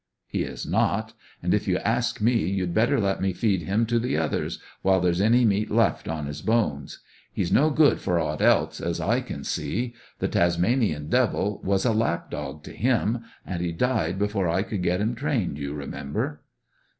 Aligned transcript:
"He 0.25 0.41
is 0.41 0.65
not. 0.65 1.13
And, 1.43 1.53
if 1.53 1.67
you 1.67 1.77
ask 1.77 2.19
me, 2.19 2.33
you'd 2.49 2.73
better 2.73 2.99
let 2.99 3.21
me 3.21 3.33
feed 3.33 3.61
him 3.61 3.85
to 3.85 3.99
the 3.99 4.17
others, 4.17 4.57
while 4.81 4.99
there's 4.99 5.21
any 5.21 5.45
meat 5.45 5.69
left 5.69 6.07
on 6.07 6.25
his 6.25 6.41
bones. 6.41 7.01
He's 7.31 7.51
no 7.51 7.69
good 7.69 8.01
for 8.01 8.19
aught 8.19 8.41
else, 8.41 8.81
as 8.81 8.99
I 8.99 9.21
can 9.21 9.43
see. 9.43 9.93
The 10.17 10.27
Tasmanian 10.27 11.07
Devil 11.09 11.61
was 11.63 11.85
a 11.85 11.93
lap 11.93 12.31
dog 12.31 12.63
to 12.63 12.71
him, 12.73 13.19
and 13.45 13.61
he 13.61 13.71
died 13.71 14.17
before 14.17 14.49
I 14.49 14.63
could 14.63 14.81
get 14.81 15.01
him 15.01 15.13
trained, 15.13 15.59
you 15.59 15.75
remember." 15.75 16.41